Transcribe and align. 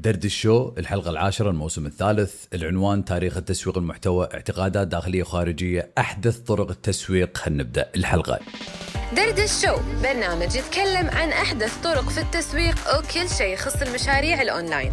درد 0.00 0.24
ال 0.24 0.34
show 0.34 0.72
الحلقة 0.78 1.10
العاشرة 1.10 1.50
الموسم 1.50 1.86
الثالث. 1.86 2.34
العنوان 2.54 3.04
تاريخ 3.04 3.36
التسويق 3.36 3.78
المحتوى 3.78 4.28
اعتقادات 4.34 4.88
داخلية 4.88 5.22
وخارجية 5.22 5.90
أحدث 5.98 6.38
طرق 6.38 6.70
التسويق. 6.70 7.36
خلينا 7.36 7.62
نبدأ 7.62 7.90
الحلقة. 7.96 8.38
درد 9.16 9.38
ال 9.38 9.46
show 9.46 9.76
برنامج 10.02 10.56
يتكلم 10.56 11.10
عن 11.10 11.28
أحدث 11.28 11.76
طرق 11.82 12.08
في 12.08 12.20
التسويق 12.20 12.76
وكل 12.98 13.28
شيء 13.28 13.54
يخص 13.54 13.82
المشاريع 13.82 14.42
الأونلاين. 14.42 14.92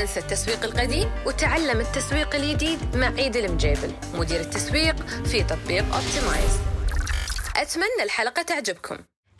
انسى 0.00 0.20
التسويق 0.20 0.64
القديم 0.64 1.10
وتعلم 1.26 1.80
التسويق 1.80 2.34
الجديد 2.34 2.78
مع 2.96 3.06
عيد 3.06 3.36
المجيبل 3.36 3.92
مدير 4.14 4.40
التسويق 4.40 4.96
في 5.06 5.42
تطبيق 5.42 5.84
Optimize 5.94 6.58
أتمنى 7.56 8.02
الحلقة 8.02 8.42
تعجبكم. 8.42 8.96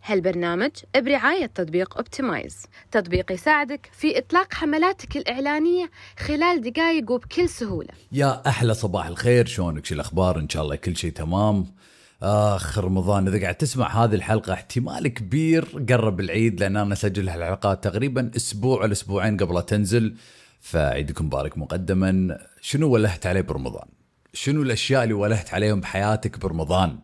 هالبرنامج 0.07 0.71
برعاية 0.97 1.47
تطبيق 1.47 1.97
اوبتمايز 1.97 2.67
تطبيق 2.91 3.33
يساعدك 3.33 3.91
في 3.93 4.19
إطلاق 4.19 4.55
حملاتك 4.55 5.17
الإعلانية 5.17 5.91
خلال 6.19 6.61
دقائق 6.61 7.11
وبكل 7.11 7.49
سهولة. 7.49 7.89
يا 8.13 8.49
أحلى 8.49 8.75
صباح 8.75 9.07
الخير. 9.07 9.47
شلونك؟ 9.47 9.87
شو 9.87 9.95
الأخبار؟ 9.95 10.39
إن 10.39 10.49
شاء 10.49 10.63
الله 10.63 10.77
كل 10.77 10.97
شيء 10.97 11.13
تمام. 11.13 11.67
آخ 12.23 12.79
رمضان 12.79 13.29
إذا 13.29 13.41
قاعد 13.41 13.55
تسمع 13.55 14.05
هذه 14.05 14.15
الحلقة 14.15 14.53
احتمال 14.53 15.09
كبير 15.09 15.65
قرب 15.89 16.21
العيد 16.21 16.61
لأن 16.61 16.77
أنا 16.77 16.93
أسجل 16.93 17.29
هالحلقات 17.29 17.85
تقريبا 17.85 18.31
أسبوع 18.37 18.83
ولا 18.83 18.93
أسبوعين 18.93 19.37
قبل 19.37 19.63
تنزل. 19.63 20.17
فعيدكم 20.61 21.27
مبارك 21.27 21.59
مقدما. 21.59 22.39
شنو 22.61 22.91
ولهت 22.91 23.27
عليه 23.27 23.41
برمضان؟ 23.41 23.89
شنو 24.33 24.63
الأشياء 24.63 25.03
اللي 25.03 25.15
ولهت 25.15 25.55
عليهم 25.55 25.81
بحياتك 25.81 26.39
برمضان؟ 26.39 26.99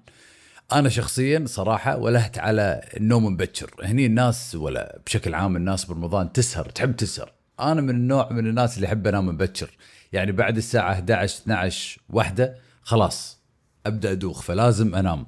أنا 0.73 0.89
شخصيا 0.89 1.45
صراحة 1.47 1.97
ولهت 1.97 2.39
على 2.39 2.81
النوم 2.97 3.27
مبكر. 3.27 3.71
هني 3.83 4.07
الناس 4.07 4.55
ولا 4.55 4.99
بشكل 5.07 5.35
عام 5.35 5.57
الناس 5.57 5.85
برمضان 5.85 6.33
تسهر 6.33 6.69
تحب 6.69 6.97
تسهر. 6.97 7.33
أنا 7.61 7.81
من 7.81 7.91
النوع 7.91 8.33
من 8.33 8.47
الناس 8.47 8.77
اللي 8.77 8.87
أحب 8.87 9.07
أنام 9.07 9.27
مبكر. 9.27 9.71
يعني 10.13 10.33
بعد 10.33 10.57
الساعة 10.57 10.93
11 10.93 11.43
12 11.43 12.01
واحدة 12.11 12.57
خلاص 12.83 13.39
أبدأ 13.87 14.13
أدوخ 14.13 14.43
فلازم 14.43 14.95
أنام. 14.95 15.27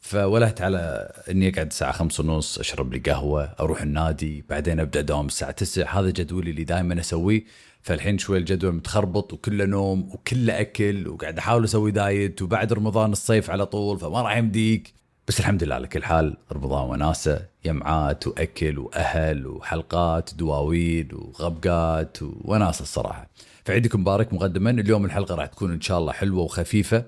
فولهت 0.00 0.60
على 0.60 1.12
إني 1.30 1.48
أقعد 1.48 1.66
الساعة 1.66 1.92
خمسة 1.92 2.24
ونص 2.24 2.58
أشرب 2.58 2.92
لي 2.92 2.98
قهوة 2.98 3.54
أروح 3.60 3.82
النادي 3.82 4.44
بعدين 4.48 4.80
أبدأ 4.80 5.00
أداوم 5.00 5.26
الساعة 5.26 5.50
9 5.50 6.00
هذا 6.00 6.10
جدولي 6.10 6.50
اللي 6.50 6.64
دائما 6.64 7.00
أسويه. 7.00 7.44
فالحين 7.86 8.18
شوي 8.18 8.38
الجدول 8.38 8.74
متخربط 8.74 9.32
وكله 9.32 9.64
نوم 9.64 10.10
وكله 10.12 10.60
أكل 10.60 11.08
وقاعد 11.08 11.38
أحاول 11.38 11.64
أسوي 11.64 11.90
دايت 11.90 12.42
وبعد 12.42 12.72
رمضان 12.72 13.12
الصيف 13.12 13.50
على 13.50 13.66
طول 13.66 13.98
فما 13.98 14.22
راح 14.22 14.36
يمديك. 14.36 14.94
بس 15.28 15.40
الحمد 15.40 15.64
لله 15.64 15.74
على 15.74 15.86
كل 15.86 16.02
حال 16.02 16.36
رمضان 16.52 16.88
وناسة 16.88 17.46
يمعات 17.64 18.26
وأكل 18.26 18.78
وأهل 18.78 19.46
وحلقات 19.46 20.30
دواوين 20.34 21.08
وغبقات 21.12 22.18
وناسة 22.22 22.82
الصراحة. 22.82 23.30
فعيدكم 23.64 24.00
مبارك 24.00 24.32
مقدما 24.32 24.70
اليوم 24.70 25.04
الحلقة 25.04 25.34
راح 25.34 25.46
تكون 25.46 25.72
إن 25.72 25.80
شاء 25.80 25.98
الله 25.98 26.12
حلوة 26.12 26.42
وخفيفة. 26.42 27.04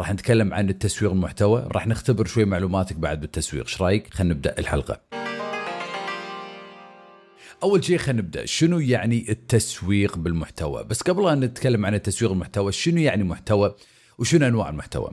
راح 0.00 0.12
نتكلم 0.12 0.54
عن 0.54 0.68
التسويق 0.68 1.12
المحتوى 1.12 1.68
راح 1.72 1.86
نختبر 1.86 2.26
شوي 2.26 2.44
معلوماتك 2.44 2.96
بعد 2.96 3.20
بالتسويق 3.20 3.64
إيش 3.64 3.82
رأيك؟ 3.82 4.14
خلينا 4.14 4.34
نبدأ 4.34 4.58
الحلقة. 4.58 5.21
أول 7.62 7.84
شيء 7.84 7.98
خلينا 7.98 8.22
نبدأ 8.22 8.46
شنو 8.46 8.78
يعني 8.78 9.26
التسويق 9.28 10.18
بالمحتوى؟ 10.18 10.84
بس 10.84 11.02
قبل 11.02 11.28
أن 11.28 11.40
نتكلم 11.40 11.86
عن 11.86 11.94
التسويق 11.94 12.32
المحتوى 12.32 12.72
شنو 12.72 12.98
يعني 12.98 13.24
محتوى 13.24 13.74
وشنو 14.18 14.48
أنواع 14.48 14.68
المحتوى؟ 14.68 15.10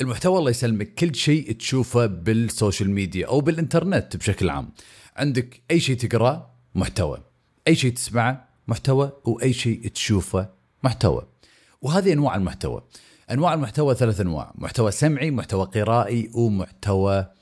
المحتوى 0.00 0.38
الله 0.38 0.50
يسلمك 0.50 0.94
كل 0.94 1.14
شيء 1.14 1.52
تشوفه 1.52 2.06
بال 2.06 2.27
social 2.27 2.90
media 2.90 3.26
أو 3.26 3.40
بالإنترنت 3.40 4.16
بشكل 4.16 4.50
عام. 4.50 4.72
عندك 5.16 5.62
أي 5.70 5.80
شيء 5.80 5.96
تقراه 5.96 6.50
محتوى 6.74 7.18
أي 7.68 7.74
شيء 7.74 7.92
تسمعه 7.92 8.48
محتوى 8.68 9.12
واي 9.24 9.52
شيء 9.52 9.88
تشوفه 9.88 10.48
محتوى. 10.82 11.26
وهذه 11.82 12.12
أنواع 12.12 12.36
المحتوى. 12.36 12.82
أنواع 13.30 13.54
المحتوى 13.54 13.94
ثلاث 13.94 14.20
أنواع 14.20 14.52
محتوى 14.54 14.90
سمعي 14.90 15.30
محتوى 15.30 15.64
قرائي 15.64 16.30
ومحتوى 16.34 17.35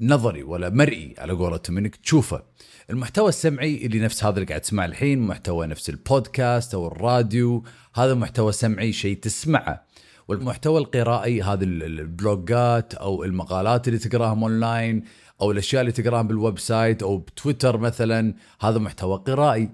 نظري 0.00 0.42
ولا 0.42 0.70
مرئي 0.70 1.14
على 1.18 1.32
قولتهم 1.32 1.78
انك 1.78 1.96
تشوفه. 1.96 2.42
المحتوى 2.90 3.28
السمعي 3.28 3.86
اللي 3.86 3.98
نفس 3.98 4.24
هذا 4.24 4.34
اللي 4.34 4.46
قاعد 4.46 4.60
تسمعه 4.60 4.84
الحين 4.84 5.18
محتوى 5.18 5.66
نفس 5.66 5.90
البودكاست 5.90 6.74
أو 6.74 6.86
الراديو 6.86 7.64
هذا 7.94 8.14
محتوى 8.14 8.52
سمعي 8.52 8.92
شيء 8.92 9.16
تسمعه. 9.16 9.84
والمحتوى 10.28 10.80
القرائي 10.80 11.42
هذه 11.42 11.62
البلوجات 11.64 12.94
أو 12.94 13.24
المقالات 13.24 13.88
اللي 13.88 13.98
تقراها 13.98 14.30
اونلاين 14.30 15.04
أو 15.40 15.50
الأشياء 15.50 15.80
اللي 15.80 15.92
تقراها 15.92 16.22
بال 16.22 16.58
website 16.58 17.02
أو 17.02 17.18
بتويتر 17.18 17.78
مثلا 17.78 18.34
هذا 18.60 18.78
محتوى 18.78 19.22
قرائي. 19.26 19.68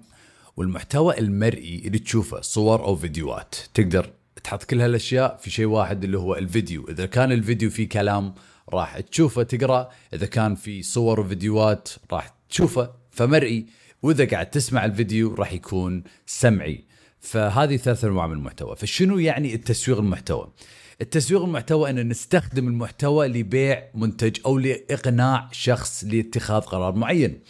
والمحتوى 0.56 1.18
المرئي 1.18 1.82
اللي 1.86 1.98
تشوفه 1.98 2.40
صور 2.40 2.84
أو 2.84 2.96
فيديوهات. 2.96 3.54
تقدر 3.74 4.10
تحط 4.44 4.64
كل 4.64 4.80
هالأشياء 4.80 5.36
في 5.36 5.50
شيء 5.50 5.66
واحد 5.66 6.04
اللي 6.04 6.18
هو 6.18 6.34
الفيديو. 6.34 6.88
إذا 6.88 7.06
كان 7.06 7.32
الفيديو 7.32 7.70
فيه 7.70 7.88
كلام 7.88 8.34
راح 8.72 9.00
تشوفه 9.00 9.42
تقرأ. 9.42 9.90
إذا 10.14 10.26
كان 10.26 10.54
في 10.54 10.82
صور 10.82 11.20
وفيديوهات 11.20 11.88
راح 12.12 12.34
تشوفه. 12.48 12.92
فمرئي 13.10 13.66
وإذا 14.02 14.24
قاعد 14.24 14.50
تسمع 14.50 14.84
الفيديو 14.84 15.34
راح 15.34 15.52
يكون 15.52 16.04
سمعي. 16.26 16.84
فهذه 17.20 17.76
ثلاث 17.76 18.04
أنواع 18.04 18.26
من 18.26 18.32
المحتوى. 18.32 18.76
فشنو 18.76 19.18
يعني 19.18 19.54
التسويق 19.54 19.98
المحتوى؟ 19.98 20.52
التسويق 21.00 21.42
المحتوى 21.42 21.90
أن 21.90 22.08
نستخدم 22.08 22.68
المحتوى 22.68 23.28
لبيع 23.28 23.84
منتج 23.94 24.40
أو 24.46 24.58
لإقناع 24.58 25.48
شخص 25.52 26.04
لاتخاذ 26.04 26.60
قرار 26.60 26.94
معين. 26.94 27.40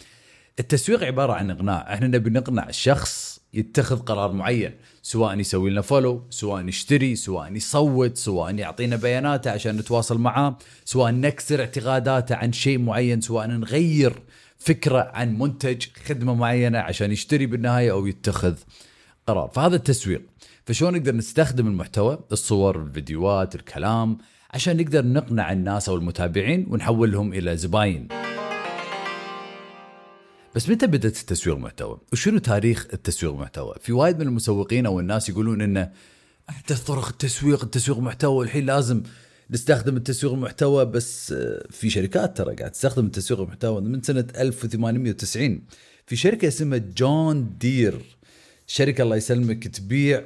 التسويق 0.59 1.03
عبارة 1.03 1.33
عن 1.33 1.51
إقناع. 1.51 1.93
إحنا 1.93 2.07
نبي 2.07 2.29
نقنع 2.29 2.69
الشخص 2.69 3.36
يتخذ 3.53 3.99
قرار 3.99 4.31
معين 4.31 4.71
سواء 5.01 5.39
يسوي 5.39 5.69
لنا 5.69 5.81
فولو 5.81 6.23
سواء 6.29 6.67
يشتري 6.67 7.15
سواء 7.15 7.53
يصوت 7.53 8.17
سواء 8.17 8.55
يعطينا 8.55 8.95
بياناته 8.95 9.51
عشان 9.51 9.77
نتواصل 9.77 10.17
معاه 10.17 10.57
سواء 10.85 11.11
نكسر 11.11 11.59
اعتقاداته 11.59 12.35
عن 12.35 12.53
شيء 12.53 12.79
معين 12.79 13.21
سواء 13.21 13.47
نغير 13.47 14.13
فكرة 14.57 15.11
عن 15.13 15.37
منتج 15.37 15.85
خدمة 16.05 16.33
معينة 16.33 16.79
عشان 16.79 17.11
يشتري 17.11 17.45
بالنهاية 17.45 17.91
أو 17.91 18.07
يتخذ 18.07 18.55
قرار. 19.27 19.47
فهذا 19.47 19.75
التسويق. 19.75 20.21
فشلون 20.65 20.93
نقدر 20.93 21.15
نستخدم 21.15 21.67
المحتوى؟ 21.67 22.19
الصور 22.31 22.81
الفيديوهات 22.81 23.55
الكلام 23.55 24.17
عشان 24.53 24.77
نقدر 24.77 25.05
نقنع 25.05 25.51
الناس 25.51 25.89
أو 25.89 25.95
المتابعين 25.95 26.65
ونحولهم 26.69 27.33
إلى 27.33 27.57
زباين. 27.57 28.07
بس 30.57 30.69
متى 30.69 30.87
بدأت 30.87 31.19
التسويق 31.19 31.55
المحتوى؟ 31.55 31.99
وشنو 32.13 32.37
تاريخ 32.37 32.87
التسويق 32.93 33.33
المحتوى؟ 33.33 33.75
في 33.81 33.93
وايد 33.93 34.19
من 34.19 34.27
المسوقين 34.27 34.85
أو 34.85 34.99
الناس 34.99 35.29
يقولون 35.29 35.61
إنه 35.61 35.91
أحدث 36.49 36.83
طرق 36.83 37.07
التسويق 37.07 37.63
التسويق 37.63 37.97
المحتوى 37.97 38.45
الحين 38.45 38.65
لازم 38.65 39.03
نستخدم 39.49 39.97
التسويق 39.97 40.33
المحتوى 40.33 40.85
بس 40.85 41.31
آه، 41.31 41.67
في 41.71 41.89
شركات 41.89 42.37
ترى 42.37 42.55
قاعد 42.55 42.71
تستخدم 42.71 43.05
التسويق 43.05 43.41
المحتوى 43.41 43.81
من 43.81 44.01
سنة 44.01 44.27
1890 44.37 45.61
في 46.05 46.15
شركة 46.15 46.47
اسمها 46.47 46.77
John 46.77 47.57
Deere 47.57 48.01
شركة 48.67 49.01
الله 49.01 49.15
يسلمك 49.15 49.67
تبيع 49.67 50.23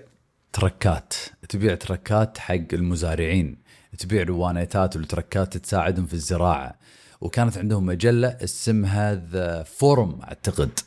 تركات 0.53 1.13
تبيع 1.49 1.75
تركات 1.75 2.37
حق 2.37 2.73
المزارعين 2.73 3.57
تبيع 3.97 4.23
وانيتات 4.23 4.95
والتركات 4.95 5.57
تساعدهم 5.57 6.05
في 6.05 6.13
الزراعة 6.13 6.75
وكانت 7.21 7.57
عندهم 7.57 7.85
مجلة 7.85 8.27
اسمها 8.27 9.15
The 9.31 9.63
Farm 9.63 10.19
أعتقد. 10.21 10.79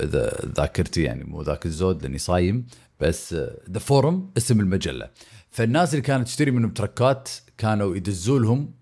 إذا 0.00 0.50
ذاكرتي 0.56 1.02
يعني 1.02 1.24
مو 1.24 1.42
ذاك 1.42 1.66
الزود 1.66 2.02
لأني 2.02 2.18
صايم 2.18 2.66
بس 3.00 3.34
The 3.70 3.78
Farm 3.78 4.30
اسم 4.36 4.60
المجلة. 4.60 5.10
فالناس 5.50 5.90
اللي 5.90 6.02
كانت 6.02 6.26
تشتري 6.26 6.50
منهم 6.50 6.70
تركات 6.70 7.28
كانوا 7.58 7.96
يدزوا 7.96 8.38
لهم 8.38 8.74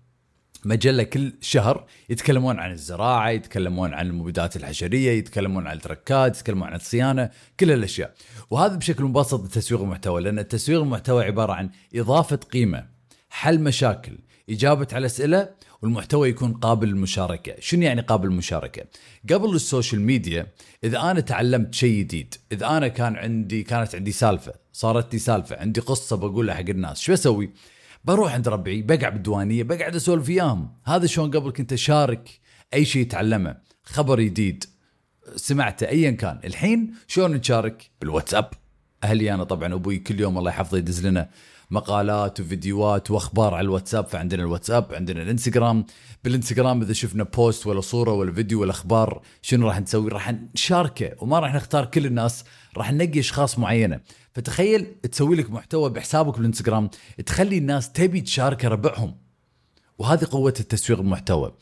مجلة 0.65 1.03
كل 1.03 1.33
شهر 1.41 1.85
يتكلمون 2.09 2.59
عن 2.59 2.71
الزراعة 2.71 3.29
يتكلمون 3.29 3.93
عن 3.93 4.07
المبيدات 4.07 4.55
الحشرية 4.55 5.11
يتكلمون 5.11 5.67
عن 5.67 5.75
التركات 5.75 6.37
يتكلمون 6.37 6.67
عن 6.67 6.75
الصيانة 6.75 7.29
كل 7.59 7.71
الأشياء 7.71 8.13
وهذا 8.49 8.75
بشكل 8.75 9.03
مبسط 9.03 9.47
تسويق 9.47 9.81
المحتوى 9.81 10.21
لأن 10.21 10.39
التسويق 10.39 10.81
المحتوى 10.81 11.23
عبارة 11.23 11.53
عن 11.53 11.69
إضافة 11.95 12.35
قيمة 12.35 12.85
حل 13.29 13.59
مشاكل 13.59 14.17
إجابة 14.51 14.87
على 14.93 15.05
أسئلة 15.05 15.49
والمحتوى 15.81 16.29
يكون 16.29 16.53
قابل 16.53 16.87
للمشاركة. 16.87 17.55
شنو 17.59 17.81
يعني 17.81 18.01
قابل 18.01 18.27
للمشاركة؟ 18.27 18.83
قبل 19.29 19.55
ال 19.55 19.62
social 19.62 20.01
media 20.01 20.47
إذا 20.83 21.11
أنا 21.11 21.19
تعلمت 21.19 21.73
شيء 21.73 21.99
جديد 21.99 22.35
إذا 22.51 22.77
أنا 22.77 22.87
كان 22.87 23.15
عندي 23.15 23.63
كانت 23.63 23.95
عندي 23.95 24.11
سالفة 24.11 24.53
صارت 24.73 25.13
لي 25.13 25.19
سالفة 25.19 25.57
عندي 25.59 25.81
قصة 25.81 26.17
بقولها 26.17 26.55
حق 26.55 26.69
الناس 26.69 26.99
شو 26.99 27.13
بسوي 27.13 27.51
بروح 28.03 28.33
عند 28.33 28.47
ربعي 28.47 28.81
بقعد 28.81 29.13
بالديوانية 29.13 29.63
بقعد 29.63 29.95
أسولف 29.95 30.29
وياهم. 30.29 30.73
هذا 30.85 31.05
شلون 31.05 31.31
قبل 31.31 31.51
كنت 31.51 31.73
أشارك 31.73 32.39
أي 32.73 32.85
شيء 32.85 33.07
تعلمه 33.07 33.57
خبر 33.83 34.21
جديد 34.21 34.63
سمعته 35.35 35.87
ايا 35.87 36.11
كان. 36.11 36.39
الحين 36.45 36.93
شلون 37.07 37.31
نشارك؟ 37.31 37.91
بالواتساب. 38.01 38.60
أهلي 39.03 39.33
أنا 39.33 39.43
طبعا 39.43 39.73
أبوي 39.73 39.97
كل 39.97 40.19
يوم 40.19 40.37
الله 40.37 40.51
يحفظه 40.51 40.77
يدز 40.77 41.07
لنا 41.07 41.29
مقالات 41.71 42.39
وفيديوهات 42.39 43.11
وأخبار 43.11 43.53
على 43.53 43.65
الواتساب. 43.65 44.07
فعندنا 44.07 44.43
الواتساب 44.43 44.93
عندنا 44.93 45.21
الإنستغرام. 45.21 45.85
بالإنستغرام 46.23 46.81
إذا 46.81 46.93
شفنا 46.93 47.23
بوست 47.23 47.67
ولا 47.67 47.81
صورة 47.81 48.11
ولا 48.13 48.33
فيديو 48.33 48.61
ولا 48.61 48.71
أخبار 48.71 49.21
شنو 49.41 49.67
راح 49.67 49.79
نسوي؟ 49.79 50.09
راح 50.09 50.35
نشاركه. 50.55 51.11
وما 51.23 51.39
راح 51.39 51.55
نختار 51.55 51.85
كل 51.85 52.05
الناس 52.05 52.43
راح 52.77 52.91
ننقي 52.91 53.19
أشخاص 53.19 53.59
معينة. 53.59 53.99
فتخيل 54.33 54.95
تسوي 55.11 55.35
لك 55.35 55.51
محتوى 55.51 55.89
بحسابك 55.89 56.37
بالإنستغرام 56.37 56.89
تخلي 57.25 57.57
الناس 57.57 57.91
تبي 57.91 58.21
تشاركه 58.21 58.67
ربعهم. 58.67 59.15
وهذه 59.99 60.27
قوة 60.31 60.53
التسويق 60.59 60.99
المحتوى. 60.99 61.53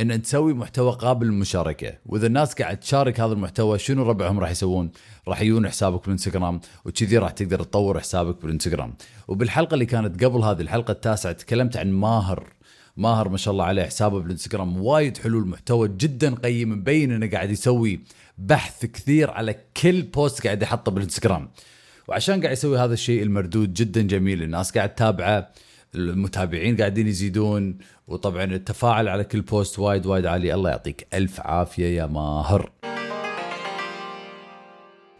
إن 0.00 0.22
تسوي 0.22 0.54
محتوى 0.54 0.92
قابل 0.92 1.26
للمشاركة. 1.26 1.94
وإذا 2.06 2.26
الناس 2.26 2.54
قاعد 2.54 2.80
تشارك 2.80 3.20
هذا 3.20 3.32
المحتوى 3.32 3.78
شنو 3.78 4.02
ربعهم 4.02 4.40
راح 4.40 4.50
يسوون؟ 4.50 4.90
راح 5.28 5.40
يجون 5.40 5.68
حسابك 5.68 6.02
بالإنستغرام 6.02 6.60
وكذي 6.84 7.18
راح 7.18 7.30
تقدر 7.30 7.62
تطور 7.62 8.00
حسابك 8.00 8.42
بالإنستغرام. 8.42 8.94
وبالحلقة 9.28 9.74
اللي 9.74 9.86
كانت 9.86 10.24
قبل 10.24 10.42
هذه 10.42 10.60
الحلقة 10.60 10.92
التاسعة 10.92 11.32
تكلمت 11.32 11.76
عن 11.76 11.92
ماهر. 11.92 12.52
ماهر 12.96 13.28
ما 13.28 13.36
شاء 13.36 13.52
الله 13.52 13.64
عليه 13.64 13.82
حسابه 13.82 14.20
بالإنستغرام. 14.20 14.82
وايد 14.82 15.18
حلو 15.18 15.38
المحتوى 15.38 15.88
جدا 15.88 16.34
قيم 16.34 16.70
مبين 16.70 17.12
إنه 17.12 17.30
قاعد 17.30 17.50
يسوي 17.50 18.00
بحث 18.38 18.86
كثير 18.86 19.30
على 19.30 19.56
كل 19.82 20.02
بوست 20.02 20.44
قاعد 20.44 20.62
يحطه 20.62 20.92
بالإنستغرام. 20.92 21.50
وعشان 22.08 22.40
قاعد 22.40 22.52
يسوي 22.52 22.78
هذا 22.78 22.94
الشيء 22.94 23.22
المردود 23.22 23.74
جدا 23.74 24.02
جميل 24.02 24.42
الناس 24.42 24.72
قاعد 24.72 24.94
تتابعه. 24.94 25.50
المتابعين 25.94 26.76
قاعدين 26.76 27.08
يزيدون 27.08 27.78
وطبعا 28.08 28.44
التفاعل 28.44 29.08
على 29.08 29.24
كل 29.24 29.40
بوست 29.40 29.78
وايد 29.78 30.06
وايد 30.06 30.26
عالي. 30.26 30.54
الله 30.54 30.70
يعطيك 30.70 31.06
ألف 31.14 31.40
عافية 31.40 31.86
يا 31.86 32.06
ماهر. 32.06 32.70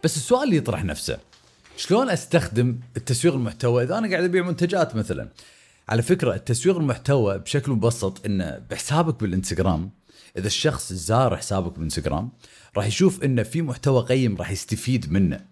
بس 0.03 0.17
السؤال 0.17 0.43
اللي 0.43 0.57
يطرح 0.57 0.83
نفسه 0.83 1.17
شلون 1.77 2.09
أستخدم 2.09 2.79
التسويق 2.97 3.33
المحتوى؟ 3.33 3.83
إذا 3.83 3.97
أنا 3.97 4.09
قاعد 4.09 4.23
أبيع 4.23 4.43
منتجات 4.43 4.95
مثلا 4.95 5.29
على 5.89 6.01
فكرة 6.01 6.35
التسويق 6.35 6.77
المحتوى 6.77 7.37
بشكل 7.37 7.71
مبسط 7.71 8.25
إنه 8.25 8.61
بحسابك 8.69 9.21
بالإنستغرام 9.21 9.89
إذا 10.37 10.47
الشخص 10.47 10.93
زار 10.93 11.37
حسابك 11.37 11.73
بالإنستغرام 11.73 12.29
راح 12.77 12.85
يشوف 12.85 13.23
إنه 13.23 13.43
في 13.43 13.61
محتوى 13.61 14.03
قيم 14.03 14.37
راح 14.37 14.51
يستفيد 14.51 15.11
منه 15.11 15.45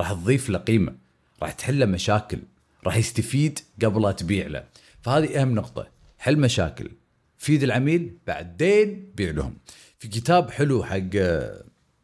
راح 0.00 0.12
تضيف 0.12 0.48
له 0.50 0.58
قيمة 0.58 0.94
راح 1.42 1.52
تحل 1.52 1.86
مشاكل. 1.86 2.38
راح 2.84 2.96
يستفيد 2.96 3.58
قبل 3.82 4.02
لا 4.02 4.12
تبيع 4.12 4.46
له. 4.46 4.64
فهذه 5.02 5.42
أهم 5.42 5.54
نقطة. 5.54 5.88
حل 6.18 6.38
مشاكل. 6.38 6.90
فيد 7.38 7.62
العميل 7.62 8.18
بعدين 8.26 9.12
بيع 9.14 9.30
لهم. 9.30 9.58
في 9.98 10.08
كتاب 10.08 10.50
حلو 10.50 10.84
حق 10.84 10.98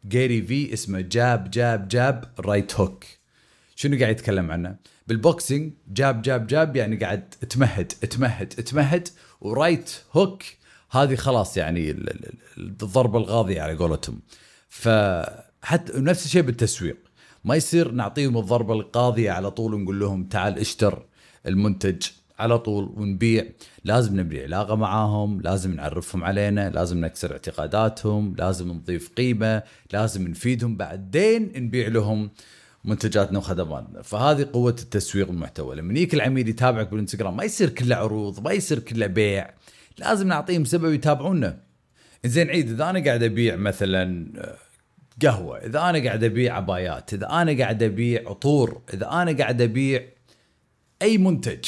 Gary 0.06 0.42
Vee 0.42 0.72
اسمه 0.72 1.00
Jab 1.00 1.50
Jab 1.50 1.88
Jab 1.88 2.34
Right 2.40 2.74
Hook 2.74 3.04
شنو 3.76 3.98
قاعد 3.98 4.10
يتكلم 4.10 4.50
عنه؟ 4.50 4.76
بال 5.06 5.23
boxing 5.23 5.72
jab 5.88 6.22
jab 6.22 6.46
jab 6.46 6.76
يعني 6.76 6.96
قاعد 6.96 7.30
تمهد 7.30 7.86
تمهد 7.86 8.48
تمهد 8.48 9.08
و 9.40 9.49
right 9.49 9.90
hook 10.12 10.42
هذه 10.90 11.14
خلاص 11.14 11.56
يعني 11.56 11.90
الضربه 12.58 13.18
القاضيه 13.18 13.62
على 13.62 13.74
قولتهم. 13.74 14.20
فحتى 14.68 15.92
نفس 15.94 16.24
الشيء 16.24 16.42
بالتسويق. 16.42 16.96
ما 17.44 17.56
يصير 17.56 17.90
نعطيهم 17.90 18.38
الضربة 18.38 18.74
القاضية 18.74 19.30
على 19.30 19.50
طول 19.50 19.74
ونقول 19.74 20.00
لهم 20.00 20.24
تعال 20.24 20.58
اشتر 20.58 21.06
المنتج 21.46 22.02
على 22.38 22.58
طول 22.58 22.92
ونبيع. 22.96 23.44
لازم 23.84 24.20
نبني 24.20 24.42
علاقة 24.42 24.74
معاهم 24.74 25.40
لازم 25.40 25.74
نعرفهم 25.74 26.24
علينا 26.24 26.70
لازم 26.70 26.98
نكسر 27.04 27.32
اعتقاداتهم 27.32 28.34
لازم 28.38 28.68
نضيف 28.68 29.08
قيمة 29.08 29.62
لازم 29.92 30.28
نفيدهم 30.28 30.76
بعدين 30.76 31.52
نبيع 31.56 31.88
لهم 31.88 32.30
منتجاتنا 32.84 33.38
وخدماتنا. 33.38 34.02
فهذه 34.02 34.48
قوة 34.52 34.76
التسويق 34.82 35.28
المحتوى. 35.28 35.76
لما 35.76 35.92
يجيك 35.92 36.14
العميل 36.14 36.48
يتابعك 36.48 36.90
بالإنستغرام 36.90 37.36
ما 37.36 37.44
يصير 37.44 37.68
كله 37.68 37.96
عروض 37.96 38.44
ما 38.44 38.52
يصير 38.52 38.78
كله 38.78 39.06
بيع. 39.06 39.50
لازم 39.98 40.28
نعطيهم 40.28 40.64
سبب 40.64 40.92
يتابعونا. 40.92 41.60
زين 42.24 42.48
عيد 42.48 42.70
إذا 42.70 42.90
أنا 42.90 43.04
قاعد 43.04 43.22
أبيع 43.22 43.56
مثلا 43.56 44.26
قهوة 45.22 45.58
إذا 45.58 45.78
أنا 45.80 46.04
قاعد 46.04 46.24
أبيع 46.24 46.56
عبايات 46.56 47.14
إذا 47.14 47.30
أنا 47.30 47.58
قاعد 47.58 47.82
أبيع 47.82 48.30
عطور 48.30 48.82
إذا 48.94 49.12
أنا 49.12 49.32
قاعد 49.32 49.62
أبيع 49.62 50.04
أي 51.02 51.18
منتج 51.18 51.64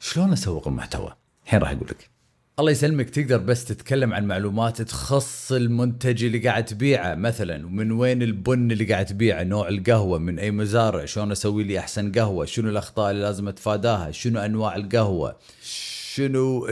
شلون 0.00 0.32
أسوق 0.32 0.68
المحتوى؟ 0.68 1.12
الحين 1.44 1.60
راح 1.60 1.70
أقول 1.70 1.88
لك. 1.88 2.10
الله 2.58 2.70
يسلمك 2.70 3.10
تقدر 3.10 3.38
بس 3.38 3.64
تتكلم 3.64 4.14
عن 4.14 4.24
معلومات 4.24 4.82
تخص 4.82 5.52
المنتج 5.52 6.24
اللي 6.24 6.38
قاعد 6.38 6.64
تبيعه 6.64 7.14
مثلا 7.14 7.66
ومن 7.66 7.92
وين 7.92 8.22
البن 8.22 8.72
اللي 8.72 8.84
قاعد 8.84 9.06
تبيعه 9.06 9.42
نوع 9.42 9.68
القهوة 9.68 10.18
من 10.18 10.38
أي 10.38 10.50
مزارع 10.50 11.04
شلون 11.04 11.32
أسوي 11.32 11.64
لي 11.64 11.78
أحسن 11.78 12.12
قهوة 12.12 12.44
شنو 12.44 12.70
الأخطاء 12.70 13.10
اللي 13.10 13.22
لازم 13.22 13.48
أتفاداها 13.48 14.10
شنو 14.10 14.40
أنواع 14.40 14.76
القهوة. 14.76 15.36
شنو 16.18 16.66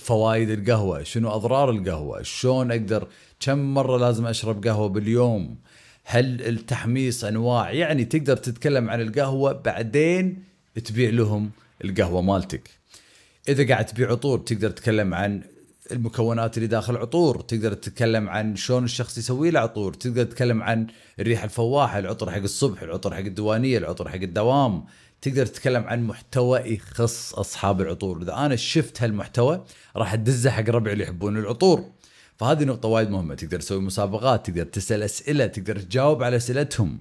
فوائد 0.00 0.50
القهوة؟ 0.50 1.02
شنو 1.02 1.30
أضرار 1.30 1.70
القهوة؟ 1.70 2.22
شلون 2.22 2.70
أقدر 2.70 3.08
كم 3.40 3.74
مرة 3.74 3.98
لازم 3.98 4.26
أشرب 4.26 4.66
قهوة 4.66 4.88
باليوم؟ 4.88 5.56
هل 6.04 6.42
التحميص 6.42 7.24
أنواع؟ 7.24 7.72
يعني 7.72 8.04
تقدر 8.04 8.36
تتكلم 8.36 8.90
عن 8.90 9.00
القهوة 9.00 9.52
بعدين 9.52 10.44
تبيع 10.84 11.10
لهم 11.10 11.50
القهوة 11.84 12.22
مالتك. 12.22 12.70
إذا 13.48 13.68
قاعد 13.68 13.86
تبيع 13.86 14.10
عطور 14.10 14.38
تقدر 14.38 14.70
تتكلم 14.70 15.14
عن 15.14 15.42
المكونات 15.92 16.56
اللي 16.56 16.68
داخل 16.68 16.96
عطور 16.96 17.40
تقدر 17.40 17.72
تتكلم 17.74 18.28
عن 18.28 18.56
شلون 18.56 18.84
الشخص 18.84 19.18
يسوي 19.18 19.50
له 19.50 19.60
عطور 19.60 19.92
تقدر 19.92 20.24
تتكلم 20.24 20.62
عن 20.62 20.86
الريحه 21.20 21.44
الفواحة 21.44 21.98
العطر 21.98 22.30
حق 22.30 22.42
الصبح 22.42 22.82
العطر 22.82 23.14
حق 23.14 23.18
الديوانية 23.18 23.78
العطر 23.78 24.08
حق 24.08 24.14
الدوام. 24.22 24.84
تقدر 25.24 25.46
تتكلم 25.46 25.84
عن 25.84 26.06
محتوى 26.06 26.60
يخص 26.60 27.34
أصحاب 27.34 27.80
العطور. 27.80 28.22
إذا 28.22 28.34
أنا 28.34 28.56
شفت 28.56 29.02
هالمحتوى 29.02 29.64
راح 29.96 30.12
أدزه 30.12 30.50
حق 30.50 30.70
ربعي 30.70 30.92
اللي 30.92 31.04
يحبون 31.04 31.38
العطور. 31.38 31.90
فهذه 32.36 32.64
نقطة 32.64 32.88
وايد 32.88 33.10
مهمة. 33.10 33.34
تقدر 33.34 33.60
تسوي 33.60 33.80
مسابقات 33.80 34.46
تقدر 34.46 34.64
تسأل 34.64 35.02
أسئلة 35.02 35.46
تقدر 35.46 35.78
تجاوب 35.78 36.22
على 36.22 36.36
أسئلتهم. 36.36 37.00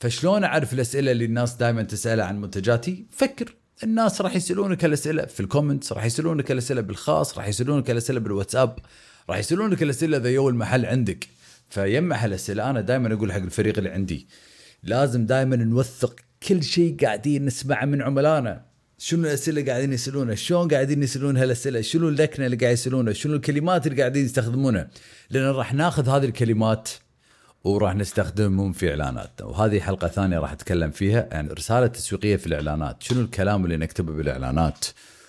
فشلون 0.00 0.44
أعرف 0.44 0.72
الأسئلة 0.72 1.12
اللي 1.12 1.24
الناس 1.24 1.54
دائما 1.54 1.82
تسالها 1.82 2.24
عن 2.24 2.40
منتجاتي؟ 2.40 3.06
فكر. 3.10 3.54
الناس 3.82 4.20
راح 4.20 4.36
يسألونك 4.36 4.84
الأسئلة 4.84 5.24
في 5.24 5.40
ال 5.40 5.46
comments 5.46 5.92
راح 5.92 6.04
يسألونك 6.04 6.52
الأسئلة 6.52 6.80
بالخاص 6.80 7.38
راح 7.38 7.48
يسألونك 7.48 7.90
الأسئلة 7.90 8.20
بالواتساب 8.20 8.78
راح 9.30 9.38
يسألونك 9.38 9.82
الأسئلة 9.82 10.16
اذا 10.16 10.30
يو 10.30 10.48
المحل 10.48 10.86
عندك. 10.86 11.28
فيمع 11.70 12.24
الاسئله 12.24 12.70
أنا 12.70 12.80
دائما 12.80 13.14
أقول 13.14 13.32
حق 13.32 13.38
الفريق 13.38 13.78
اللي 13.78 13.90
عندي 13.90 14.28
لازم 14.82 15.26
دائما 15.26 15.56
نوثق 15.56 16.16
كل 16.48 16.62
شيء 16.62 16.96
قاعدين 17.04 17.44
نسمعه 17.44 17.84
من 17.84 18.02
عملائنا. 18.02 18.64
شنو 18.98 19.22
الأسئلة 19.22 19.60
اللي 19.60 19.70
قاعدين 19.70 19.92
يسألونها؟ 19.92 20.34
شلون 20.34 20.68
قاعدين 20.68 21.02
يسالون 21.02 21.36
هالأسئلة؟ 21.36 21.80
شنو 21.80 22.08
اللكنة 22.08 22.46
اللي 22.46 22.56
قاعد 22.56 22.72
يسألونها؟ 22.72 23.12
شنو 23.12 23.34
الكلمات 23.34 23.86
اللي 23.86 24.00
قاعدين 24.00 24.24
يستخدمونها؟ 24.24 24.88
لأن 25.30 25.44
راح 25.44 25.74
ناخذ 25.74 26.08
هذه 26.08 26.24
الكلمات 26.24 26.88
وراح 27.64 27.94
نستخدمهم 27.94 28.72
في 28.72 28.90
إعلاناتنا. 28.90 29.46
وهذه 29.46 29.80
حلقة 29.80 30.08
ثانية 30.08 30.38
راح 30.38 30.52
أتكلم 30.52 30.90
فيها 30.90 31.28
يعني 31.32 31.52
رسالة 31.52 31.86
تسويقية 31.86 32.36
في 32.36 32.46
الإعلانات. 32.46 33.02
شنو 33.02 33.20
الكلام 33.20 33.64
اللي 33.64 33.76
نكتبه 33.76 34.12
بالإعلانات؟ 34.12 34.86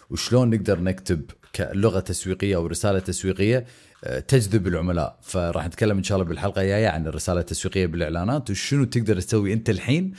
وشلون 0.10 0.50
نقدر 0.50 0.80
نكتب 0.80 1.22
كلغة 1.56 2.00
تسويقية 2.00 2.56
أو 2.56 2.68
رسالة 2.68 3.00
تسويقية 3.00 3.66
آه، 4.04 4.20
تجذب 4.20 4.68
العملاء. 4.68 5.20
فراح 5.22 5.68
نتكلم 5.68 5.98
إن 5.98 6.04
شاء 6.04 6.18
الله 6.18 6.30
بالحلقة 6.30 6.62
الجاية 6.62 6.88
عن 6.88 7.08
الرسالة 7.08 7.40
التسويقية 7.40 7.86
بالإعلانات 7.86 8.50
وشنو 8.50 8.84
تقدر 8.84 9.20
تسوي 9.20 9.54
أنت 9.54 9.70
الحين 9.70 10.14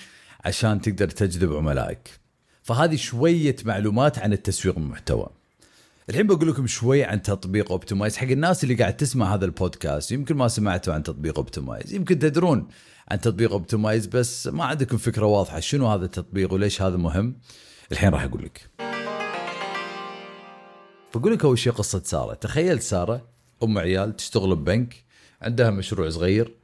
عشان 0.45 0.81
تقدر 0.81 1.09
تجذب 1.09 1.53
عملائك. 1.57 2.11
فهذه 2.63 2.97
شوية 2.97 3.57
معلومات 3.65 4.19
عن 4.19 4.33
التسويق 4.33 4.79
المحتوى. 4.79 5.27
الحين 6.11 6.27
بقول 6.27 6.49
لكم 6.49 6.67
شوي 6.67 7.05
عن 7.05 7.23
تطبيق 7.23 7.71
Optimize 7.71 8.17
حق 8.17 8.27
الناس 8.27 8.65
اللي 8.65 8.75
قاعد 8.75 8.97
تسمع 8.97 9.35
هذا 9.35 9.45
البودكاست 9.45 10.13
يمكن 10.13 10.37
ما 10.37 10.49
سمعتوا 10.49 10.95
عن 10.95 11.03
تطبيق 11.03 11.39
Optimize 11.39 11.95
يمكن 11.95 12.19
تدرون 12.19 12.69
عن 13.09 13.21
تطبيق 13.21 13.53
Optimize 13.53 14.07
بس 14.07 14.47
ما 14.47 14.65
عندكم 14.65 14.97
فكرة 14.97 15.27
واضحة 15.27 15.61
شنو 15.61 15.89
هذا 15.89 16.05
التطبيق 16.05 16.53
وليش 16.53 16.83
هذا 16.83 16.97
مهم. 16.97 17.37
الحين 17.93 18.11
راح 18.11 18.23
أقول 18.23 18.43
لك. 18.43 18.71
بقول 21.15 21.33
لك 21.33 21.45
أول 21.45 21.59
شيء 21.59 21.73
قصة 21.73 22.03
سارة. 22.05 22.35
تخيل 22.35 22.83
سارة 22.83 23.27
أم 23.63 23.79
عيال 23.79 24.17
تشتغل 24.17 24.57
ببنك 24.57 25.05
عندها 25.43 25.71
مشروع 25.71 26.09
صغير 26.09 26.55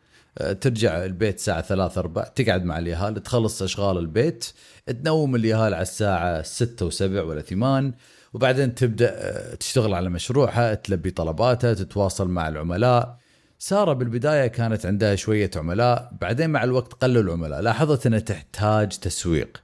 ترجع 0.60 1.04
البيت 1.04 1.36
الساعة 1.36 1.62
ثلاثة 1.62 1.98
أربع 2.00 2.22
تقعد 2.22 2.64
مع 2.64 2.78
اليهال 2.78 3.22
تخلص 3.22 3.62
أشغال 3.62 3.98
البيت 3.98 4.46
تنوم 4.86 5.36
اليهال 5.36 5.74
على 5.74 5.82
الساعة 5.82 6.42
ستة 6.42 6.86
وسبع 6.86 7.22
ولا 7.22 7.40
ثمان 7.40 7.92
وبعدين 8.34 8.74
تبدأ 8.74 9.10
آه، 9.14 9.54
تشتغل 9.54 9.94
على 9.94 10.10
مشروعها 10.10 10.74
تلبي 10.74 11.10
طلباتها 11.10 11.74
تتواصل 11.74 12.28
مع 12.28 12.48
العملاء. 12.48 13.18
سارة 13.58 13.92
بالبداية 13.92 14.46
كانت 14.46 14.86
عندها 14.86 15.14
شوية 15.14 15.50
عملاء 15.56 16.12
بعدين 16.20 16.50
مع 16.50 16.64
الوقت 16.64 16.92
قلوا 16.92 17.22
العملاء 17.22 17.60
لاحظت 17.60 18.06
إنها 18.06 18.18
تحتاج 18.18 18.88
تسويق. 18.88 19.62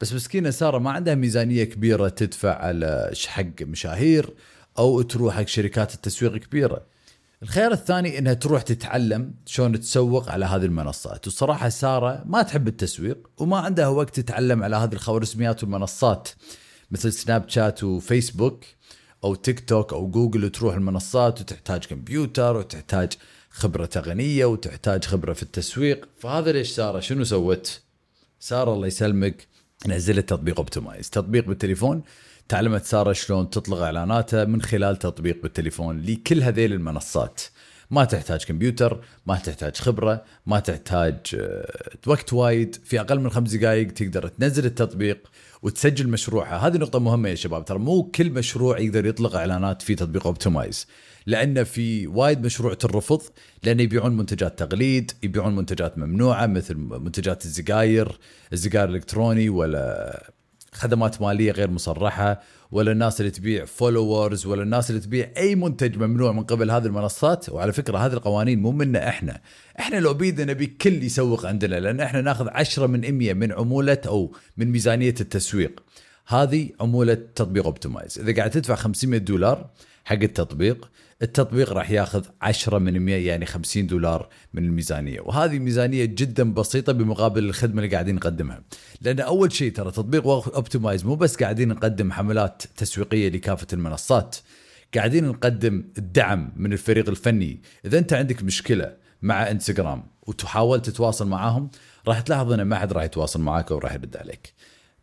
بس 0.00 0.12
مسكينة 0.12 0.50
سارة 0.50 0.78
ما 0.78 0.90
عندها 0.90 1.14
ميزانية 1.14 1.64
كبيرة 1.64 2.08
تدفع 2.08 2.54
على 2.54 3.12
حق 3.26 3.62
مشاهير 3.62 4.30
أو 4.78 5.02
تروح 5.02 5.34
حق 5.34 5.46
شركات 5.46 5.94
التسويق 5.94 6.36
كبيرة. 6.36 6.86
الخيار 7.42 7.72
الثاني 7.72 8.18
إنها 8.18 8.34
تروح 8.34 8.62
تتعلم 8.62 9.34
شلون 9.46 9.80
تسوق 9.80 10.30
على 10.30 10.44
هذه 10.44 10.64
المنصات. 10.64 11.26
والصراحة 11.26 11.68
سارة 11.68 12.22
ما 12.26 12.42
تحب 12.42 12.68
التسويق 12.68 13.30
وما 13.38 13.58
عندها 13.58 13.88
وقت 13.88 14.20
تتعلم 14.20 14.62
على 14.62 14.76
هذه 14.76 14.92
الخوارزميات 14.92 15.62
والمنصات. 15.62 16.28
مثل 16.90 17.12
سناب 17.12 17.48
شات 17.48 17.84
وفيسبوك 17.84 18.64
أو 19.24 19.34
تيك 19.34 19.68
توك 19.68 19.92
أو 19.92 20.10
جوجل 20.10 20.44
وتروح 20.44 20.74
المنصات 20.74 21.40
وتحتاج 21.40 21.84
كمبيوتر 21.84 22.56
وتحتاج 22.56 23.12
خبرة 23.50 23.86
تقنية 23.86 24.44
وتحتاج 24.44 25.04
خبرة 25.04 25.32
في 25.32 25.42
التسويق. 25.42 26.08
فهذا 26.18 26.52
ليش 26.52 26.70
سارة؟ 26.70 27.00
شنو 27.00 27.24
سوت؟ 27.24 27.80
سارة 28.40 28.74
الله 28.74 28.86
يسلمك 28.86 29.46
نزلت 29.86 30.28
تطبيق 30.28 30.58
Optimize 30.58 31.10
تطبيق 31.10 31.46
بالتليفون 31.46 32.02
تعلمت 32.52 32.84
سارة 32.84 33.12
شلون 33.12 33.50
تطلق 33.50 33.78
اعلاناتها 33.78 34.44
من 34.44 34.62
خلال 34.62 34.96
تطبيق 34.96 35.42
بالتليفون 35.42 36.00
لكل 36.00 36.42
هذيل 36.42 36.72
المنصات. 36.72 37.40
ما 37.90 38.04
تحتاج 38.04 38.44
كمبيوتر 38.44 39.00
ما 39.26 39.36
تحتاج 39.36 39.76
خبرة 39.76 40.24
ما 40.46 40.60
تحتاج 40.60 41.16
آه، 41.34 41.90
وقت 42.06 42.32
وايد. 42.32 42.76
في 42.84 43.00
أقل 43.00 43.20
من 43.20 43.30
خمس 43.30 43.54
دقائق 43.54 43.92
تقدر 43.92 44.28
تنزل 44.28 44.64
التطبيق 44.64 45.30
وتسجل 45.62 46.08
مشروعها. 46.08 46.66
هذه 46.66 46.76
نقطة 46.76 46.98
مهمة 46.98 47.28
يا 47.28 47.34
شباب. 47.34 47.64
ترى 47.64 47.78
مو 47.78 48.02
كل 48.02 48.30
مشروع 48.30 48.78
يقدر 48.78 49.06
يطلق 49.06 49.36
إعلانات 49.36 49.82
في 49.82 49.94
تطبيق 49.94 50.26
اوبتمايز 50.26 50.86
لأن 51.26 51.64
في 51.64 52.06
وايد 52.06 52.44
مشروع 52.44 52.74
ترفض 52.74 53.22
لأن 53.62 53.80
يبيعون 53.80 54.16
منتجات 54.16 54.58
تقليد 54.58 55.12
يبيعون 55.22 55.56
منتجات 55.56 55.98
ممنوعة 55.98 56.46
مثل 56.46 56.76
منتجات 56.76 57.44
السجاير 57.44 58.18
السجاير 58.52 58.88
الإلكتروني 58.88 59.48
ولا 59.48 60.32
خدمات 60.74 61.22
مالية 61.22 61.52
غير 61.52 61.70
مصرحة 61.70 62.40
ولا 62.70 62.92
الناس 62.92 63.20
اللي 63.20 63.30
تبيع 63.30 63.64
followers 63.64 64.46
ولا 64.46 64.62
الناس 64.62 64.90
اللي 64.90 65.00
تبيع 65.00 65.30
أي 65.36 65.54
منتج 65.54 65.96
ممنوع 65.96 66.32
من 66.32 66.42
قبل 66.42 66.70
هذه 66.70 66.86
المنصات. 66.86 67.48
وعلى 67.48 67.72
فكرة 67.72 67.98
هذه 67.98 68.12
القوانين 68.12 68.62
مو 68.62 68.70
منا 68.70 69.08
إحنا. 69.08 69.40
إحنا 69.80 69.96
لو 69.96 70.14
بيدنا 70.14 70.52
نبي 70.52 70.66
كل 70.66 71.02
يسوق 71.02 71.46
عندنا 71.46 71.80
لأن 71.80 72.00
إحنا 72.00 72.20
ناخذ 72.20 72.48
10 72.48 72.86
من 72.86 73.18
100 73.18 73.34
من 73.34 73.52
عمولة 73.52 74.00
أو 74.06 74.34
من 74.56 74.72
ميزانية 74.72 75.14
التسويق. 75.20 75.82
هذه 76.26 76.70
عمولة 76.80 77.14
تطبيق 77.14 77.64
Optimize 77.64 78.18
إذا 78.18 78.34
قاعد 78.36 78.50
تدفع 78.50 78.74
500 78.74 79.20
دولار 79.20 79.70
حق 80.04 80.22
التطبيق 80.22 80.90
التطبيق 81.22 81.72
راح 81.72 81.90
ياخذ 81.90 82.24
10 82.40 82.78
من 82.78 82.98
100 82.98 83.26
يعني 83.26 83.46
50 83.46 83.86
دولار 83.86 84.28
من 84.54 84.64
الميزانية. 84.64 85.20
وهذه 85.20 85.58
ميزانية 85.58 86.04
جدا 86.04 86.54
بسيطة 86.54 86.92
بمقابل 86.92 87.44
الخدمة 87.44 87.82
اللي 87.82 87.92
قاعدين 87.92 88.14
نقدمها. 88.14 88.62
لأن 89.00 89.20
أول 89.20 89.52
شيء 89.52 89.72
ترى 89.72 89.90
تطبيق 89.90 90.26
Optimize 90.26 91.04
مو 91.04 91.14
بس 91.14 91.36
قاعدين 91.36 91.68
نقدم 91.68 92.12
حملات 92.12 92.62
تسويقية 92.76 93.28
لكافة 93.28 93.66
المنصات 93.72 94.36
قاعدين 94.94 95.24
نقدم 95.24 95.84
الدعم 95.98 96.52
من 96.56 96.72
الفريق 96.72 97.08
الفني. 97.08 97.62
إذا 97.84 97.98
أنت 97.98 98.12
عندك 98.12 98.42
مشكلة 98.42 98.96
مع 99.22 99.50
انستغرام 99.50 100.04
وتحاول 100.26 100.82
تتواصل 100.82 101.28
معاهم 101.28 101.70
راح 102.08 102.20
تلاحظ 102.20 102.52
إن 102.52 102.62
ما 102.62 102.78
حد 102.78 102.92
راح 102.92 103.04
يتواصل 103.04 103.40
معاك 103.40 103.70
وراح 103.70 103.92
يرد 103.92 104.16
عليك. 104.16 104.54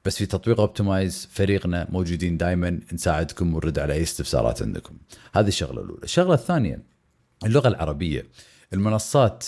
بس 0.05 0.17
في 0.17 0.25
تطبيق 0.25 0.59
Optimize 0.59 1.29
فريقنا 1.31 1.87
موجودين 1.89 2.37
دائما 2.37 2.79
نساعدكم 2.93 3.53
ونرد 3.53 3.79
على 3.79 3.93
أي 3.93 4.03
استفسارات 4.03 4.61
عندكم. 4.61 4.97
هذه 5.33 5.47
الشغلة 5.47 5.81
الأولى. 5.81 6.03
الشغلة 6.03 6.33
الثانية 6.33 6.83
اللغة 7.45 7.67
العربية. 7.67 8.25
المنصات 8.73 9.45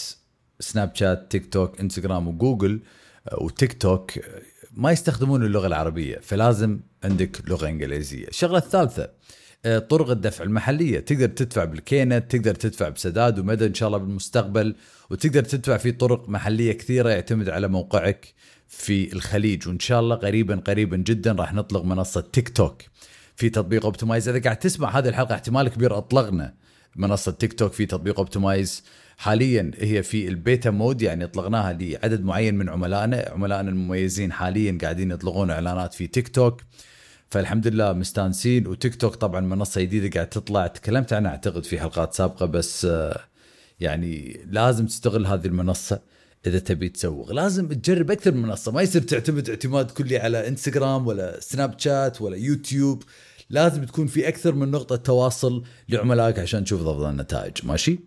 سناب 0.59 0.95
شات 0.95 1.31
تيك 1.31 1.53
توك 1.53 1.79
انستغرام 1.79 2.27
وجوجل 2.27 2.79
وتيك 3.37 3.81
توك 3.81 4.11
ما 4.71 4.91
يستخدمون 4.91 5.43
اللغة 5.43 5.67
العربية 5.67 6.19
فلازم 6.21 6.79
عندك 7.03 7.49
لغة 7.49 7.67
إنجليزية. 7.67 8.27
الشغلة 8.27 8.57
الثالثة 8.57 9.09
طرق 9.63 10.09
الدفع 10.09 10.43
المحلية. 10.43 10.99
تقدر 10.99 11.27
تدفع 11.27 11.65
بالكينت 11.65 12.31
تقدر 12.31 12.55
تدفع 12.55 12.89
بسداد 12.89 13.39
ومدى 13.39 13.65
إن 13.65 13.73
شاء 13.73 13.87
الله 13.87 13.97
بالمستقبل 13.97 14.75
وتقدر 15.09 15.43
تدفع 15.43 15.77
في 15.77 15.91
طرق 15.91 16.29
محلية 16.29 16.73
كثيرة 16.73 17.09
يعتمد 17.09 17.49
على 17.49 17.67
موقعك 17.67 18.33
في 18.67 19.13
الخليج. 19.13 19.67
وإن 19.67 19.79
شاء 19.79 19.99
الله 19.99 20.15
قريبا 20.15 20.55
قريبا 20.55 20.97
جدا 20.97 21.31
راح 21.31 21.53
نطلق 21.53 21.83
منصة 21.83 22.21
تيك 22.21 22.49
توك 22.49 22.81
في 23.35 23.49
تطبيق 23.49 23.85
Optimize. 23.85 24.29
إذا 24.29 24.39
قاعد 24.39 24.59
تسمع 24.59 24.97
هذه 24.97 25.09
الحلقة 25.09 25.35
احتمال 25.35 25.67
كبير 25.67 25.97
أطلقنا 25.97 26.53
منصة 26.95 27.31
تيك 27.31 27.53
توك 27.53 27.73
في 27.73 27.85
تطبيق 27.85 28.19
Optimize. 28.19 28.83
حاليا 29.17 29.71
هي 29.75 30.03
في 30.03 30.27
ال 30.27 30.36
beta 30.36 30.69
mode 30.69 31.01
يعني 31.01 31.23
اطلقناها 31.23 31.73
لعدد 31.73 32.23
معين 32.23 32.55
من 32.55 32.69
عملائنا 32.69 33.29
عملائنا 33.33 33.69
المميزين 33.69 34.31
حاليا 34.31 34.77
قاعدين 34.81 35.11
يطلقون 35.11 35.51
إعلانات 35.51 35.93
في 35.93 36.07
تيك 36.07 36.27
توك. 36.27 36.61
فالحمد 37.31 37.67
لله 37.67 37.93
مستانسين. 37.93 38.67
وتيك 38.67 38.95
توك 38.95 39.15
طبعا 39.15 39.39
منصة 39.39 39.81
جديدة 39.81 40.09
قاعد 40.15 40.29
تطلع. 40.29 40.67
تكلمت 40.67 41.13
عنها 41.13 41.31
أعتقد 41.31 41.63
في 41.63 41.79
حلقات 41.79 42.13
سابقة 42.13 42.45
بس 42.45 42.85
آه، 42.85 43.19
يعني 43.79 44.39
لازم 44.49 44.85
تستغل 44.85 45.25
هذه 45.25 45.45
المنصة 45.45 46.01
إذا 46.47 46.59
تبي 46.59 46.89
تسوق. 46.89 47.31
لازم 47.31 47.67
تجرب 47.67 48.11
أكثر 48.11 48.31
من 48.31 48.41
منصة. 48.41 48.71
ما 48.71 48.81
يصير 48.81 49.01
تعتمد 49.01 49.49
اعتماد 49.49 49.91
كلي 49.91 50.17
على 50.17 50.47
إنستغرام 50.47 51.07
ولا 51.07 51.39
سناب 51.39 51.79
شات 51.79 52.21
ولا 52.21 52.37
يوتيوب. 52.37 53.03
لازم 53.49 53.83
تكون 53.83 54.07
في 54.07 54.27
أكثر 54.27 54.55
من 54.55 54.71
نقطة 54.71 54.95
تواصل 54.95 55.63
لعملائك 55.89 56.39
عشان 56.39 56.63
تشوف 56.63 56.81
افضل 56.81 57.09
النتائج. 57.09 57.53
ماشي؟ 57.63 57.99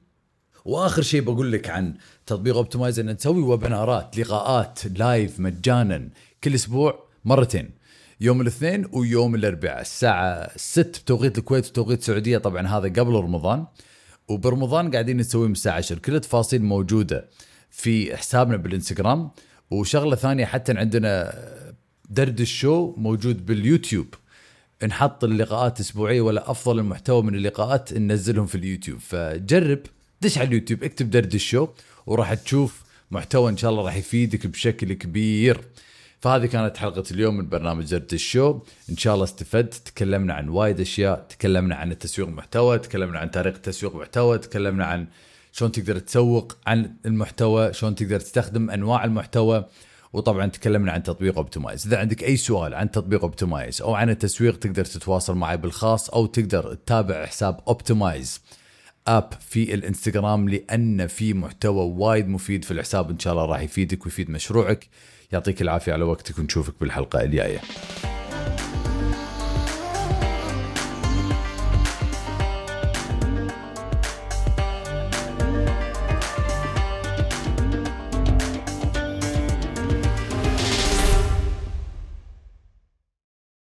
وآخر 0.64 1.02
شيء 1.02 1.20
بقول 1.20 1.52
لك 1.52 1.70
عن 1.70 1.94
تطبيق 2.26 2.56
Optimize 2.56 2.98
ان 2.98 3.10
نسوي 3.10 3.42
ويبنارات 3.42 4.18
لقاءات 4.18 4.78
live 4.98 5.40
مجانا 5.40 6.08
كل 6.44 6.54
أسبوع 6.54 7.04
مرتين. 7.24 7.83
يوم 8.20 8.40
الاثنين 8.40 8.86
ويوم 8.92 9.34
الأربعاء. 9.34 9.80
الساعة 9.80 10.50
6 10.56 11.00
بتوقيت 11.00 11.38
الكويت 11.38 11.66
وتوقيت 11.66 11.98
السعودية. 11.98 12.38
طبعا 12.38 12.66
هذا 12.66 12.88
قبل 12.88 13.12
رمضان. 13.12 13.66
وبرمضان 14.28 14.90
قاعدين 14.90 15.16
نسوي 15.16 15.46
من 15.46 15.52
الساعة 15.52 15.76
10 15.76 15.98
كل 15.98 16.14
التفاصيل 16.14 16.62
موجودة 16.62 17.28
في 17.70 18.16
حسابنا 18.16 18.56
بالإنستغرام. 18.56 19.30
وشغلة 19.70 20.16
ثانية 20.16 20.44
حتى 20.44 20.72
عندنا 20.72 21.34
درد 22.10 22.40
الشو 22.40 22.94
موجود 22.96 23.46
باليوتيوب. 23.46 24.06
نحط 24.86 25.24
اللقاءات 25.24 25.80
أسبوعية 25.80 26.20
ولا 26.20 26.50
أفضل 26.50 26.78
المحتوى 26.78 27.22
من 27.22 27.34
اللقاءات 27.34 27.92
ننزلهم 27.92 28.46
في 28.46 28.54
اليوتيوب. 28.54 28.98
فجرب 28.98 29.78
دش 30.20 30.38
على 30.38 30.48
اليوتيوب 30.48 30.84
اكتب 30.84 31.10
درد 31.10 31.34
الشو 31.34 31.68
وراح 32.06 32.34
تشوف 32.34 32.82
محتوى 33.10 33.50
إن 33.50 33.56
شاء 33.56 33.70
الله 33.70 33.82
راح 33.82 33.96
يفيدك 33.96 34.46
بشكل 34.46 34.92
كبير. 34.92 35.60
فهذه 36.24 36.46
كانت 36.46 36.76
حلقة 36.76 37.04
اليوم 37.10 37.36
من 37.36 37.48
برنامج 37.48 37.84
زرد 37.84 38.12
الشو. 38.12 38.60
إن 38.90 38.96
شاء 38.96 39.14
الله 39.14 39.24
استفدت. 39.24 39.74
تكلمنا 39.74 40.34
عن 40.34 40.48
وايد 40.48 40.80
أشياء. 40.80 41.26
تكلمنا 41.28 41.74
عن 41.74 41.92
التسويق 41.92 42.28
محتوى. 42.28 42.78
تكلمنا 42.78 43.18
عن 43.18 43.28
طريقة 43.28 43.58
تسويق 43.58 43.96
محتوى. 43.96 44.38
تكلمنا 44.38 44.84
عن 44.84 45.06
شلون 45.52 45.72
تقدر 45.72 45.98
تسوق 45.98 46.56
عن 46.66 46.94
المحتوى. 47.06 47.72
شلون 47.72 47.94
تقدر 47.94 48.20
تستخدم 48.20 48.70
أنواع 48.70 49.04
المحتوى. 49.04 49.64
وطبعا 50.12 50.46
تكلمنا 50.46 50.92
عن 50.92 51.02
تطبيق 51.02 51.36
Optimize. 51.36 51.86
إذا 51.86 51.98
عندك 51.98 52.24
أي 52.24 52.36
سؤال 52.36 52.74
عن 52.74 52.90
تطبيق 52.90 53.22
Optimize 53.22 53.82
أو 53.82 53.94
عن 53.94 54.10
التسويق 54.10 54.58
تقدر 54.58 54.84
تتواصل 54.84 55.34
معي 55.34 55.56
بالخاص 55.56 56.10
أو 56.10 56.26
تقدر 56.26 56.74
تتابع 56.74 57.26
حساب 57.26 57.60
Optimize 57.68 58.40
App 59.06 59.32
في 59.40 59.74
الانستغرام 59.74 60.48
لأن 60.48 61.06
في 61.06 61.34
محتوى 61.34 61.84
وايد 61.84 62.28
مفيد 62.28 62.64
في 62.64 62.70
الحساب. 62.70 63.10
إن 63.10 63.18
شاء 63.18 63.32
الله 63.32 63.44
راح 63.44 63.60
يفيدك 63.60 64.04
ويفيد 64.04 64.30
مشروعك. 64.30 64.88
يعطيك 65.32 65.62
العافية 65.62 65.92
على 65.92 66.04
وقتك 66.04 66.38
ونشوفك 66.38 66.74
بالحلقة 66.80 67.22
الجاية. 67.22 67.60